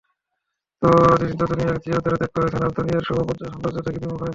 [1.19, 4.29] তিনি তো দুনিয়াকে চিরতরে ত্যাগ করেছেন আর দুনিয়ার শোভা-সৌন্দর্য থেকে বিমুখ হয়েছেন।